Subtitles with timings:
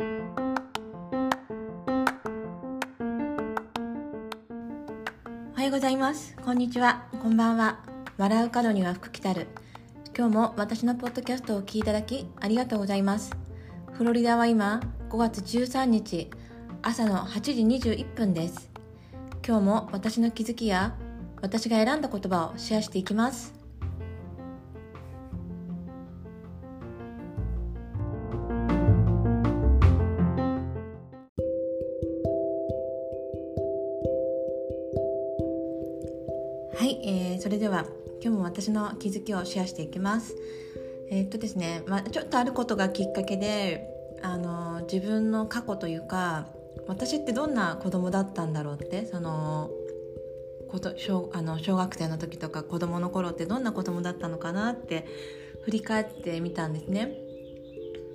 [0.00, 0.02] お
[5.56, 6.36] はようございます。
[6.44, 7.08] こんにちは。
[7.20, 7.80] こんばんは。
[8.16, 9.48] 笑う角には福来たる。
[10.16, 13.36] 今日も私のポッドキャストを聞いただきありがとうございます。
[13.92, 14.80] フロリダは今
[15.10, 16.30] 5月13日
[16.82, 18.70] 朝の8時21分です。
[19.44, 20.94] 今日も私の気づきや
[21.42, 23.57] 私が選んだ言葉をシェアしていきます。
[36.78, 37.86] はい、えー、それでは
[38.22, 40.36] 今日も私の気づきをシェアしていきます
[41.10, 43.84] えー、っとですね、まあ、ちょっとあることがきっかけで
[44.22, 46.46] あの自分の過去というか
[46.86, 49.70] 私ってどんな子供だったんだろうってその
[50.70, 55.04] こと小あの小学生の時とか子供の頃ってどんな子供だったのかなって
[55.64, 57.12] 振り返ってみたんですね。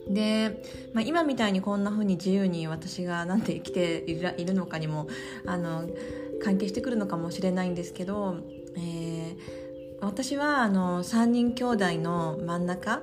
[0.08, 5.08] で、まあ、今みたいにこんな風に自由に私がなんて生きているのかにも
[5.46, 5.90] あの
[6.44, 8.38] 関係してくるのかもしれないんですけど、
[8.76, 9.38] えー、
[10.02, 13.02] 私はあの3人兄弟の真ん中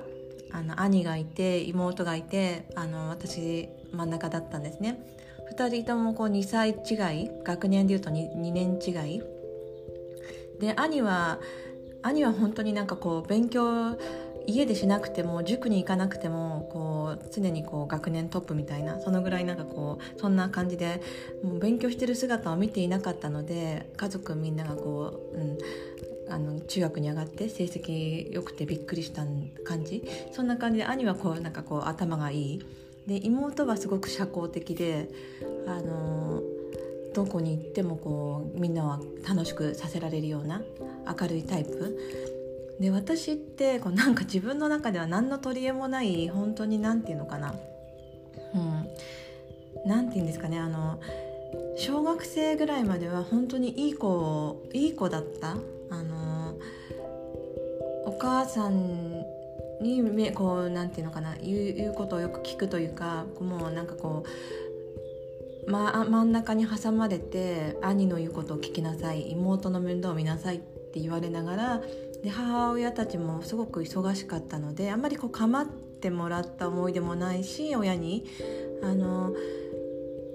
[0.51, 5.03] あの兄がいて妹がいてあの私真ん中だったんですね。
[5.57, 9.21] 2人ともこう2歳違い学年でいうと 2, 2年違い。
[10.59, 11.39] で兄は
[12.03, 13.97] 兄は本当になんかこう勉強
[14.47, 21.01] 家でしなくても塾に行かなくてもこう常にこう学年トップみたいなそのぐらいなんかこうそんな感じで
[21.43, 25.57] もう勉強してる姿を見ていなかったので家族みんながこう、うん、
[26.29, 29.23] あの中学に上がって成績良くてびっくりした
[29.63, 30.03] 感じ。
[30.31, 32.65] そんな感じで兄はこうなんかこう頭がいい。
[33.07, 35.09] で妹はすごく社交的で
[35.67, 36.41] あの
[37.13, 40.61] どこに行ってもこうみんなは楽しくさせられるような
[41.19, 41.97] 明るいタイプ。
[42.79, 47.53] で私ってこうなんか自分の中では何の取り柄もない本当に何て言うのかな。
[48.53, 48.83] うん。
[50.11, 50.59] て言うんですかね。
[50.59, 50.99] あの
[51.75, 55.57] 小学生ぐらいまでは本当にいい子いい子だった。
[55.89, 56.55] あの
[58.05, 59.23] お母さん
[59.81, 61.35] にこうなんていうのかな。
[61.41, 64.23] 言う言うことをよく聞くというかもうなんかこ
[65.67, 69.31] う、ま、真ん中に挟まれて兄の言うことを聞きなさい。
[69.31, 71.81] 妹の面倒を見なさいって言われながら
[72.23, 78.25] で母親たちもすごく忙しかったのであんまりこう構ってもらった思い出もないし親に
[78.83, 79.33] あの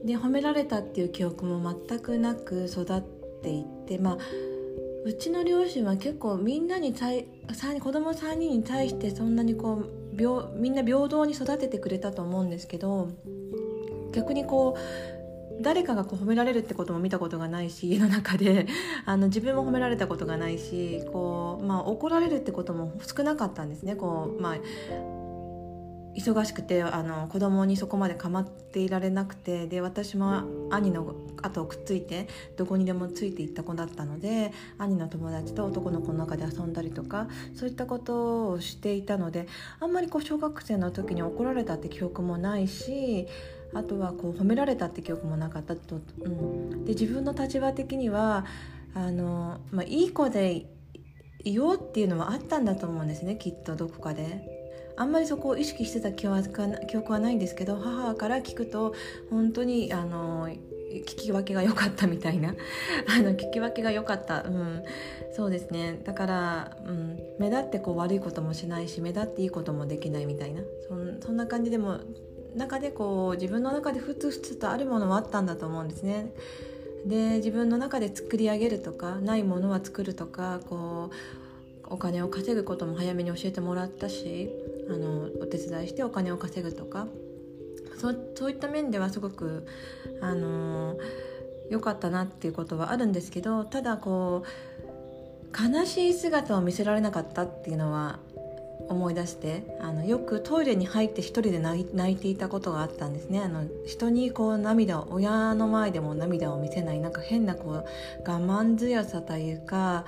[0.04, 3.02] で褒められたっていう記憶も全くなく育っ
[3.42, 4.19] ていってまあ
[5.04, 7.26] うちの両親は結構みんなに対
[7.80, 13.08] 子供3人に対してそんなにこうみんな平等に育ててくれたと思うんですけど
[14.12, 15.16] 逆にこう
[15.61, 18.67] 誰かがこう褒められるってことも見たことがないし家の中で。
[19.05, 23.97] あの自分も褒められたことがないしこう、まあ、怒られるってことも少なかったんですね。
[23.97, 24.56] こう、まあ、
[26.17, 39.47] 忙しくてあの子供にそこまで構っていられなくてで私も兄の後をくっついてどこにでもついていった子だったので兄の友達と男の子の中で遊んだりとかそういったことをしていたので
[39.78, 43.27] あんまりこう小学生の時に怒られたって記憶もないし
[43.76, 48.44] あとはこう褒められたって記憶もなかったと、うん、で自分の立場的には
[48.94, 50.66] あの、まあ、いい子で
[51.44, 54.66] いようっていうのはあったんだと思うんですねきっとどこかで。
[54.98, 58.94] あんまりそこを意識してた記憶はないんですけど母から聞くと
[59.28, 62.54] 本当にあの聞き分けが良かったみたいな。
[63.06, 64.82] あの聞き分けが良かった、うん、
[65.34, 66.00] そうですね。
[66.04, 70.62] だから、うん、目立ってこう悪いこともしないし目立っていいこともできないみたいな。
[71.20, 72.00] そんな感じでも
[72.56, 76.33] 中でこう自分の中でふつふつとあるものはあったんだと思うんですね。
[77.06, 84.50] で自分の中で作り上げるとかないものは作るとかこうお金を稼ぐことも早めに教えてもらったし
[84.91, 87.06] あのお手伝いしてお金を稼ぐとか
[87.97, 89.67] そうそういった面ではすごく
[90.21, 90.97] あの
[91.71, 98.19] 良かったなっていうことはあるんですけどただこう悲しい姿を見せられなかったっていうのは
[98.88, 103.41] 思い出してあのよくトイレに入って一人で泣いていたことがあったんですね。
[103.41, 107.84] あの人にこう涙を親の前でも涙を見せないなんか変なこう我
[108.25, 110.05] 慢強さというか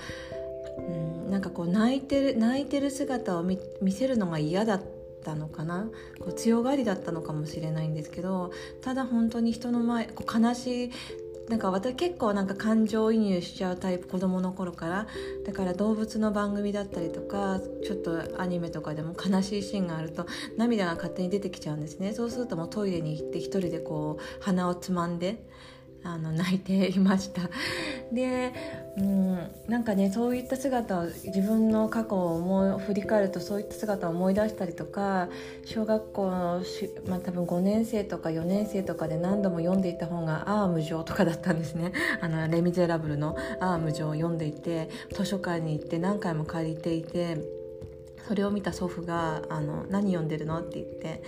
[0.78, 3.58] うん、なんかこう泣いてる泣いてる姿を見
[3.90, 4.82] せるのが嫌だっ
[5.24, 5.88] たのかな。
[6.20, 10.90] こう強がりだったのかもしれないんですけどただ本当に人の前こう悲しい
[11.48, 15.06] なんか私結構なんか感情移入しちゃうタイプ子供の頃から。
[15.46, 20.26] だから動物の番組だったりとかちょっとアニメとかでも悲しいシーンがあると
[20.58, 22.12] 涙が勝手に出てきちゃうんですね。
[22.12, 25.42] そうするともうトイレに行って一人でこう鼻をつまんで
[26.04, 27.42] あの泣いていました
[28.12, 28.52] で、
[28.96, 35.28] うん、なんかねそういった姿を自分の過去を思い振り返るとそういった姿を思い出したりとか
[35.64, 41.92] 小学校のし、まあ、多分5年生とか4年生とかで何度も読んでいた本が「アーム上」とかだったんですね
[42.22, 47.38] 「あのレ・ミゼラブル」の「アーム上」を読んでいて図書館に行って何回も借りていて
[48.26, 51.22] それを見た祖父が「あの何読んでるの?」って言って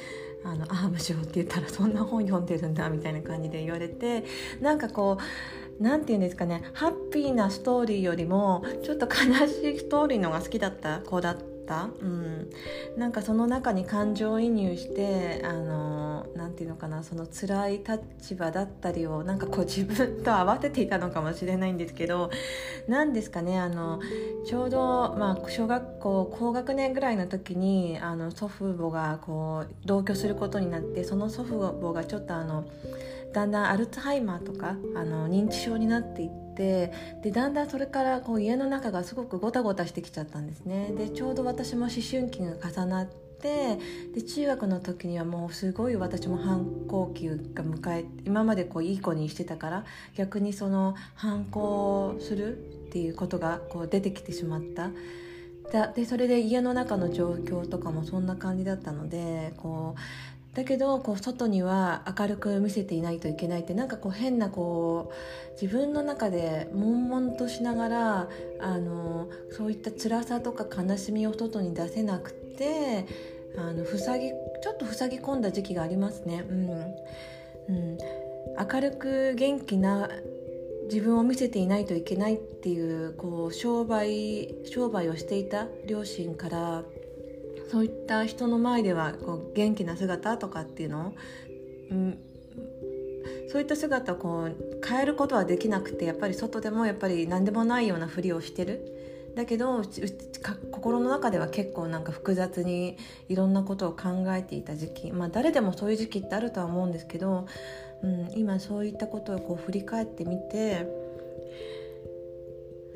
[0.44, 4.25] あのアームショーって言ったらそんな本読んでるんだみたいな感じで言われて
[4.60, 11.50] なんかこう何て言うんですかねハッピーなストーリーよりもちょっと悲しいストーリーのが好きだった子だった、
[12.00, 12.50] うん、
[12.96, 22.31] なんかその中に感情移入してあの何て言うのかなその辛い立場だったりをなんかこう自分と合わせていたのかもしれないんですけど
[22.88, 24.00] 何ですかねあの
[24.46, 32.64] ちょうど、まあ、小学校高学年ぐらいの時にあの祖父母がこう同居することになってその祖父母がちょっとあの
[33.32, 43.78] だんだんアルツハイマーとかあの認知症になっていってでだんだんそれからこう家の中がすごくゴタゴタしてきちゃったんですねでちょうど私も思春期が重なって
[44.14, 47.34] で中学の時にはもうすごい私も反抗期が
[47.64, 49.84] 迎え今までこういい子にしてたから
[50.14, 52.60] 逆にその反抗するっ
[52.92, 54.90] ていうことがこう出てきてしまった。
[55.94, 60.00] でそれで家の中の状況とかもそんな感じだったのでこう
[60.55, 68.29] だけどこう外には明るく見せていないといけないってなんかこう変なこう自分の中で悶々としながら
[68.61, 73.06] あのそういった辛さとか悲しみを外に出せなくて
[73.56, 76.44] あの塞ぎちょっと塞ぎ込んだ時期がありますね。
[76.49, 76.70] うん
[77.69, 77.99] うん、
[78.73, 80.08] 明るく元気な
[80.85, 86.82] 自分を見せていないといけないっていうこう商売商売をしていた両親から
[87.70, 91.08] そういった人の前ではこう元気な姿とかっていうの？
[91.08, 91.12] を、
[91.90, 92.19] うん、
[93.52, 98.96] そういった姿をこう変えることはできなくてやっぱり外でもやっぱり何でもないようなふりをしてる。
[99.37, 99.82] だけど
[100.72, 102.96] 心の中では結構なんか複雑に
[103.28, 105.12] いろんなことを考えていた時期。
[105.12, 107.46] まあ誰でもそういう時期ってあるとは思うんですけど、
[108.02, 110.88] うん、今そういったことをこう振り返ってみて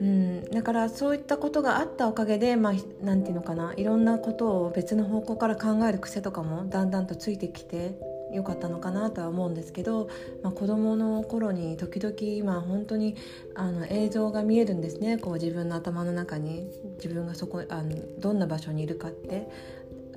[0.04, 2.84] うん、だからそういったことがあったおかげで、まあ、てい
[3.30, 7.98] うのかないろんなことを別の方向から考える癖とかもだんだんとついてきて
[8.30, 10.10] よかったのかなとは思うんですけど、
[10.42, 13.16] まあ、子どもの頃に時々今本当に
[13.54, 19.48] あの映像が見えるんですねこう自分の頭の中に自分がそこあのどんな場所にいるかって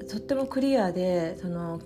[0.10, 1.80] とってもクリアでその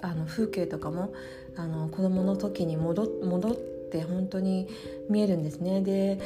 [0.00, 1.12] あの風景とかも
[1.56, 3.56] あの子どもの時に戻っ
[3.90, 4.68] て本当に
[5.10, 5.80] 見えるんですね。
[5.80, 6.20] で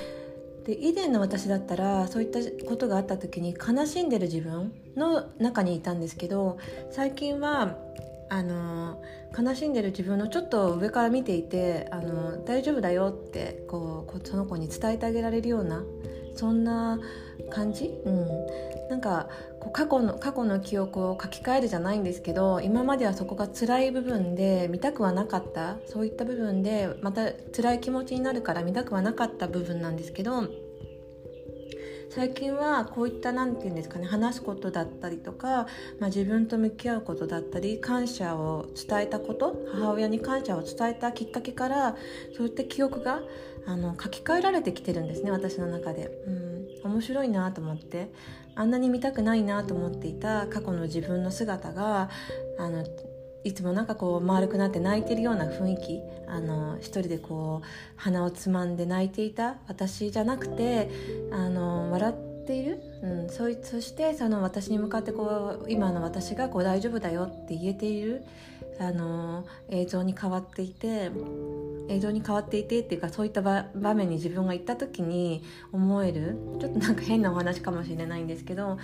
[0.65, 6.59] で以前の私だったらそういったことがあった時に悲しんでる自分の中にいたんですけど
[6.91, 7.77] 最近は
[8.31, 9.03] あの
[9.39, 15.83] 悲しんでる自分のちょっと上から見ていてあの大丈夫だよってこうその子に伝えてあげられるような
[16.35, 16.99] そんな
[17.51, 18.27] 感じ、うん、
[18.89, 19.29] なんか
[19.61, 25.77] こう過去の過去の記憶を書き換えるじゃないんですけど今まではそこが辛い部分で見たくはなかった？
[25.87, 30.49] そういった部分でまた辛い気持ちになるから見たくはなかった部分なんですけど
[32.15, 35.67] 最近はこういった何て言うんですかね話すことだったりとか、
[35.99, 41.97] まあ、自分と向き合うことだったり感謝を伝えたこと母親に感謝を伝えたきっかけから
[42.37, 43.21] そういった記憶が
[43.67, 46.11] あの書き換えられてきてるんですね私の中で。
[46.27, 46.53] うん
[46.85, 48.11] 面白いなと思って
[48.55, 52.11] あんなに見たくないなと思っていた過去の自分の姿が
[52.59, 52.85] あの
[53.45, 60.89] いつもなんかこう丸くなって泣いてるような雰囲気あの一人でこう鼻をつまんで泣いていた私じゃなくて
[61.33, 68.25] あの笑っている、うん、そいそしてその私に向かってこう今の私がこう大丈夫だよって言えている
[68.83, 71.11] あの映像に変わっていて
[71.89, 78.79] 映像に変わっていてっていうかそういった場面に自分が行った時に思えるちょっとなんか変なお話かもしれないんですけど、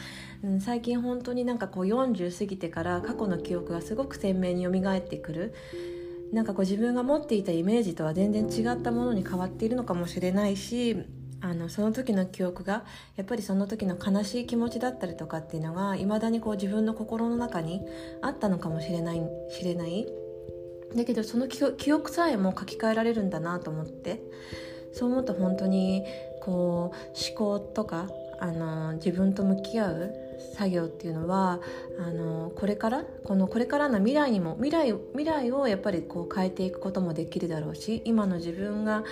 [0.45, 5.55] うん、最近本当になんかこう40過ぎてから過去の記憶がすごく鮮明によみがえってくる。
[6.33, 11.07] なんかこう自分が持っていたイメージとは全然違ったものに変わっているのかもしれないし
[11.41, 12.85] あのその時の記憶が
[13.17, 17.83] やっぱりその時の悲しい気持ちだったりとかっていうのがいまだにこう自分の心の中に
[18.23, 20.07] あったのかもしれないしれない。
[20.95, 24.23] だけどその記憶さえも書き換えられるんだなと思って
[24.93, 26.03] そう思うと本当に
[26.41, 28.09] こう思考とか
[28.41, 30.15] あの自分と向き合う
[30.57, 31.61] 作業っていうのは
[31.99, 39.05] あのこれからこのこれからの未来にも未来未来をやっぱりこう変えていくこともできるだろうし今の自分が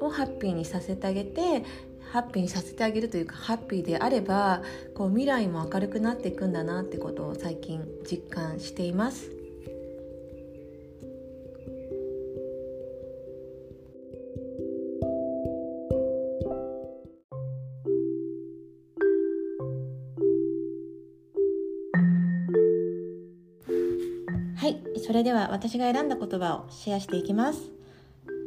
[0.00, 1.64] をハッピーにさせてあげて
[2.12, 4.62] ハッピーにさせてあげるというかハッピーであれば
[4.94, 9.30] こう未来も明るくなっていくんだなってことを最近実感しています。
[24.56, 27.79] はい、それでは私が選んだ言葉をシェアしていきます。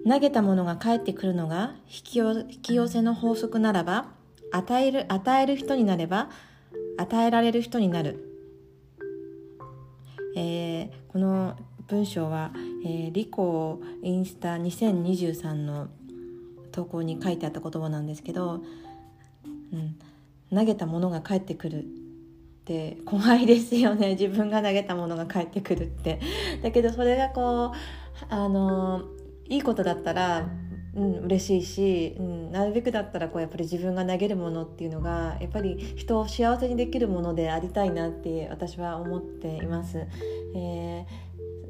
[0.08, 4.08] 投げたものが返ってくるのが引き寄せの法則ならば
[4.52, 6.30] 与える与える人になれば
[6.98, 8.24] 与えられる人になる、
[10.36, 11.58] えー、この
[11.88, 12.52] 文章は、
[12.86, 15.88] えー、リコインスタ2023の
[16.72, 18.62] 投稿に書いてあった言葉なんですけど、
[19.72, 19.96] うん、
[20.56, 21.86] 投げたものが返ってくる。
[22.64, 24.12] って怖いですよね。
[24.12, 26.22] 自分が投げたものが返ってくるって。
[26.62, 29.04] だけどそれがこうあの
[29.50, 30.50] いいことだったら
[30.96, 40.06] うん、嬉しいし、うん、なるべくだったらこうやっぱり自分が投げるものっていうのがやっぱり人を幸せにできるものでありたいなって私は思っています。
[40.56, 41.08] え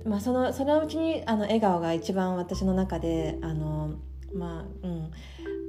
[0.06, 3.96] ーまあ、そのそのうちにあの笑顔が一番私の中であの、
[4.34, 5.12] まあうん、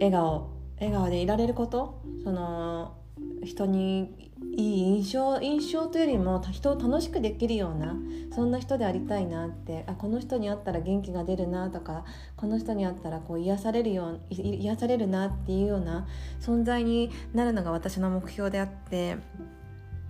[0.01, 2.97] 笑顔笑顔でいられることその
[3.45, 4.24] 人に
[4.57, 7.95] いい印象印象というよりも人を楽しくできるような
[8.35, 12.05] そんな人でありたいなってあこの人に会ったら元気が出るなとか
[12.37, 16.07] この人に会ったらこう癒されるよう癒されるなっていうような
[16.41, 19.17] 存在になるのが私の目標であって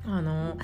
[0.07, 0.57] あの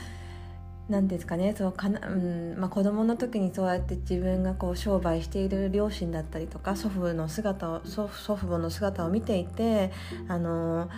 [0.90, 9.92] 何ですかねそうかな、うんまあ、子供の時にそうやって自分がこう商売している両親だったりとか祖父の姿を祖父母の姿を見ていて
[10.28, 10.88] あの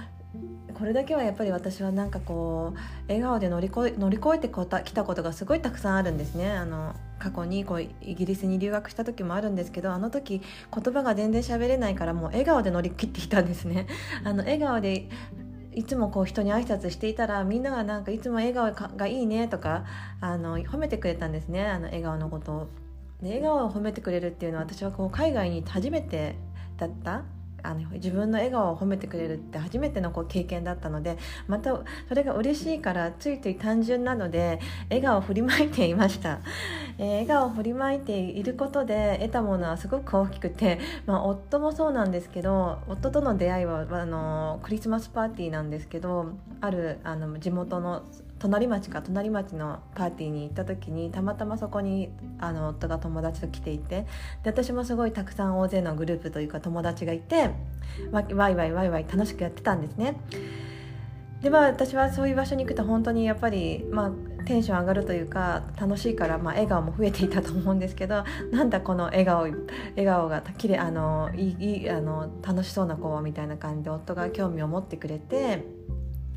[0.74, 6.50] これだけはやっぱり私はなんかこう笑顔で乗り越え乗り越えてきたことがすごいたくさんあるんですね。
[6.50, 10.40] あの過去にこうイギリスに留学した時もあるんですけどあの時
[10.74, 13.86] 言葉が全然喋れないからもう笑顔で乗り切っていたんですね。
[14.24, 15.08] あの笑顔で
[15.74, 19.84] いつもこう人に挨拶していたらみんながなんかいつも笑顔がいいねとか
[20.20, 21.66] あの褒めてくれたんですね。
[21.66, 22.68] あの笑顔のことを。
[23.22, 26.34] で笑顔を褒めてくれるっていうのは私はこう海外に初めて
[26.76, 27.22] だった
[27.62, 36.40] あの自分の笑顔を褒めてくれるって初めてのこう経験だったのでまたそれが嬉しいからついつい単純なので笑顔を振りまいていました、
[36.98, 48.02] えー、笑顔を振りまいていることで得たものはすごく大きくて、まあ、夫もそうなんですけど夫との出会いはあのクリスマスパーティーなんですけどあるあの地元の
[48.42, 54.04] 隣町か隣町のパーティーに行った時にたまたまそこにあの夫が友達と来ていて
[54.42, 57.50] で私もすごいたくさん大勢のグループというか友達がいて
[58.10, 60.16] ワイワイワイワイ楽しくやってたんですね。
[61.40, 69.60] でまあ私はそういう場所に行くと本当にやっぱり、まあ、テンション上がるというか楽しいから、まあ、笑顔も増えていたと思うんですけどなんだこの笑顔笑
[70.04, 75.81] 顔がきれあのいいあの楽しそうな子はみたいな感じで夫が興味を持ってくれて。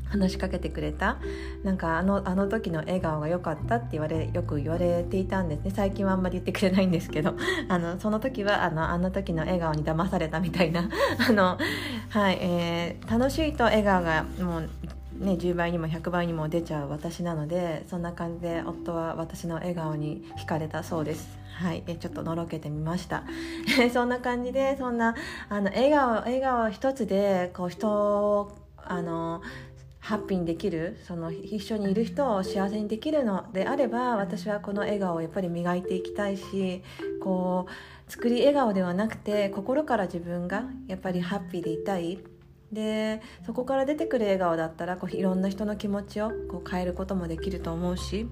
[0.08, 1.18] 話しかけてくれた？
[1.64, 5.72] なんかあのあの時の笑顔が良かったって言われよく言われていたんですね。
[5.74, 7.34] 最近はあんまり言ってくれないんですけど。
[7.68, 10.88] あのその時はあのあの時の笑顔に騙されたみたいな。
[11.28, 11.58] あの、
[12.10, 14.68] はいえー、楽しいと笑顔がもう
[15.18, 21.38] ね、10倍にも100倍にも出ちゃう私なのでそんな感じで夫は私の笑顔に惹かれたそうです。
[21.54, 23.24] はい、えちょっとのろけてみました。
[23.92, 25.14] そんな感じでそんな
[25.48, 29.40] あの笑顔笑顔一つでこう人をあの
[30.06, 36.84] ハッピーにできるその一緒にいる人を幸せにできるのであれば私はこの笑顔をやっぱり磨いていきたいし
[37.20, 42.20] こう作り笑顔ではなくて心から自分がやっぱりハッピーでいたい
[42.70, 48.28] でそこから出てくる笑顔だったらこういろんな人の気持ちをこう変えることもできると思うし。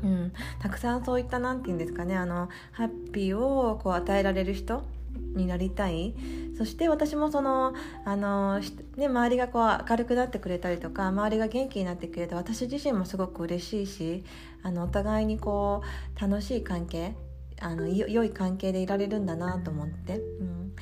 [0.00, 4.84] うん、たくさんそういった何て言うんですかねあのハッピーをこう与えられる人
[5.34, 6.14] になりたい。
[6.56, 7.72] そして私もその
[8.04, 8.60] あの、
[8.96, 14.24] ね、周りがこう明るくなってくれたりとか周りが元気になってくれて私自身もすごく嬉しいし
[14.62, 15.82] あのお互いにこ
[16.16, 17.14] う楽しい関係
[17.60, 20.74] あの良い関係でいられるんだなと思って、うん、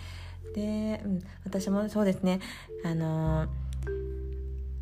[0.54, 2.40] で、うん、私もそうですね。
[2.84, 3.46] あの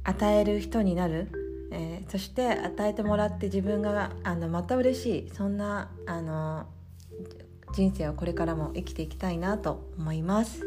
[0.04, 1.28] 与える人になる。
[1.70, 5.30] えー、そして与えてもらって自分があのまた嬉しい。
[5.34, 6.66] そんなあの
[7.74, 10.62] 人生をこれからも生きていきたいなと思います。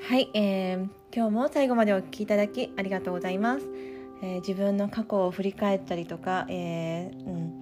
[0.00, 3.66] はい、えー、今日も最後までお聞きいただきありがとうございます。
[4.22, 7.53] えー、自分の過去を振り返ったりとか、えー、うん、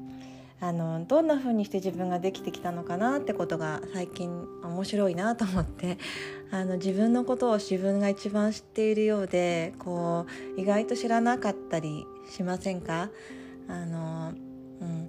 [0.63, 5.99] あのどんな風にして自分ができてきたのかなってことが最近面白いなと思って。
[6.53, 10.27] あの自分のことを自分が一番知っているようでこ
[10.57, 13.11] う意外と知らなかったりしませんか？
[13.69, 14.35] あの、
[14.81, 15.09] うん。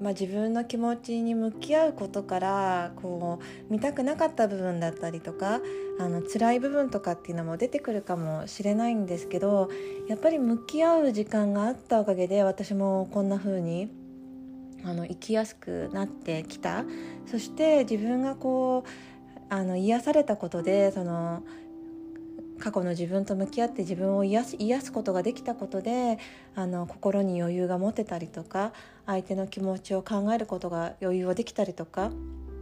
[0.00, 5.60] まあ、自分の気持ちに向き合うことからこう見たくなかった部分だったりとか
[5.98, 9.68] あの辛い部分とかっていうのも出てくるかもしれないんですけど
[10.08, 14.03] やっぱり向き合う時間があったおかげで私もこんな風に
[14.84, 16.84] あの生きやすくなってきた。
[17.26, 21.42] そして自分がこうあの癒されたことでその
[22.58, 26.18] 過去の自分と向き合って自分を癒す癒すことができたことで
[26.54, 28.72] あの心に余裕が持てたりとか
[29.06, 32.10] 相手の気持ちを考えることが余裕ができたりとか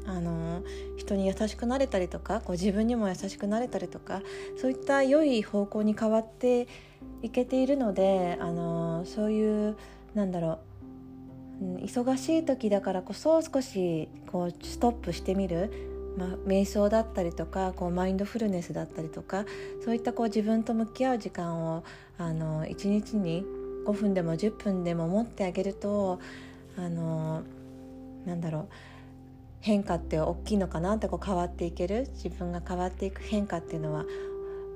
[0.06, 0.62] あの
[0.96, 4.22] 人に優しくなれたりとかこう自分にも優しくなれたりとか
[4.60, 6.66] そういった良い方向に変わって
[7.22, 9.76] いけているのであのそういう
[10.14, 10.58] なんだろう、
[11.80, 19.44] 忙しい時だからこそ少しこうストップしてみる、まあ、瞑想だったりとかこうマインドフルネスだったりとか
[19.84, 21.84] そういったこう自分と向き合う時間を
[22.18, 23.44] あの1日に
[23.86, 26.20] 5分でも10分でも持ってあげると
[26.76, 27.42] あの
[28.26, 28.68] なんだろう
[29.60, 34.04] 変化って大きいのかなってこう変わっていける自分が変わっていく変化っていうのは、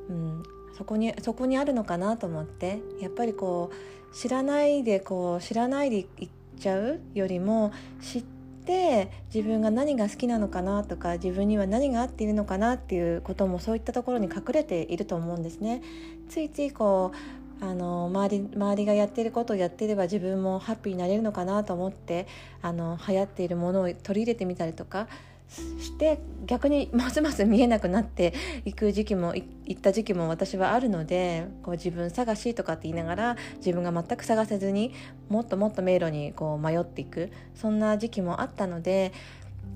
[0.08, 0.42] うん、
[0.76, 8.24] そこにそこにあるのかなと思ってやっぱりこう知らないでこう知らないでいっちゃうよりも知っ
[8.64, 15.82] て自分が何が好きなのかなとか自分には何が合っているのかなっていうこともそういったところに隠れていると思うんですね。
[16.28, 22.26] ついついこうあの周り周りがやってることをやってれば自分もハッピーになれるのかなと思って
[22.60, 25.08] あの流行っているものを取り入れてみたりとか
[25.48, 28.34] して逆にますます見えなくなって
[28.64, 34.94] いく時期もいった時期も私はあるのでこう自分探しとかって言いながら自分が全く探せずに
[35.28, 39.12] もっともっと迷路にこう迷っていくそんな時期もあったので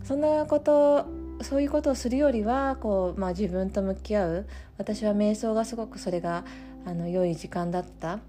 [0.04, 1.06] そんなこと
[1.42, 4.46] そういうことをするよりはこう、まあ、自分と向き合う
[4.78, 6.44] 私は瞑想がすごくそれが
[6.84, 8.20] あの良い時間だった。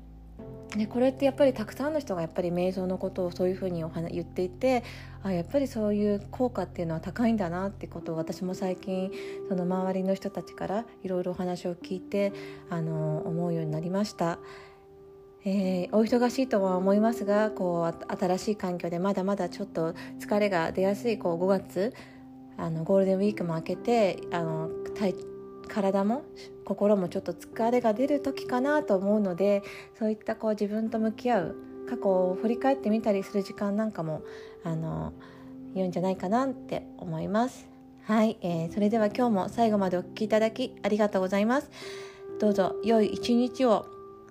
[0.77, 4.83] でこれってやっぱりたくさんの人がやっぱり瞑想のことをそういうふうにお話言っていて
[5.21, 9.11] あやっぱりそういう効果っていうのは高いんだなってことを私も最近
[9.49, 12.31] その周りの人たちからいろいろお話を聞いて
[12.69, 14.39] あの思うようになりました。
[15.43, 21.95] えー、お忙しいとは思いますがこう新しい環境でまだまだちょっと疲れが出やすいこう5月
[22.57, 25.15] あのゴールデンウィークも明けてあの体
[25.71, 26.23] 体も
[26.65, 29.63] 心もちょっと疲れが出る時かなと思うので
[29.97, 31.55] そういったこう自分と向き合う
[31.89, 34.21] 過去を振り返ってみたりする時間なんかも
[34.63, 35.13] あの
[35.73, 37.69] 良いんじゃないかなって思います。
[38.03, 41.69] はい、えー、それでは今日も最後までお聴きいただきありがとうございます。
[42.39, 43.85] どうぞ良い一日を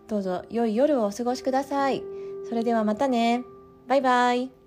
[0.08, 2.02] どうぞ良い夜をお過ごしください。
[2.48, 3.44] それではまたね。
[3.86, 4.59] バイバイ。